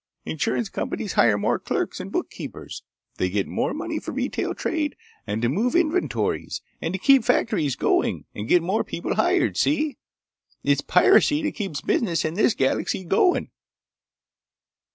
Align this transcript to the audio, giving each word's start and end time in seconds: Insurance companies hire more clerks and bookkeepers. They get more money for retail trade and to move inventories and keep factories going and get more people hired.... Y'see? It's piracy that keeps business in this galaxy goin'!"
Insurance 0.25 0.67
companies 0.67 1.13
hire 1.13 1.37
more 1.37 1.59
clerks 1.59 1.99
and 1.99 2.11
bookkeepers. 2.11 2.81
They 3.19 3.29
get 3.29 3.45
more 3.45 3.71
money 3.71 3.99
for 3.99 4.11
retail 4.11 4.55
trade 4.55 4.95
and 5.27 5.43
to 5.43 5.47
move 5.47 5.75
inventories 5.75 6.63
and 6.81 6.99
keep 6.99 7.23
factories 7.23 7.75
going 7.75 8.25
and 8.33 8.47
get 8.47 8.63
more 8.63 8.83
people 8.83 9.13
hired.... 9.13 9.53
Y'see? 9.57 9.99
It's 10.63 10.81
piracy 10.81 11.43
that 11.43 11.51
keeps 11.51 11.81
business 11.81 12.25
in 12.25 12.33
this 12.33 12.55
galaxy 12.55 13.03
goin'!" 13.05 13.51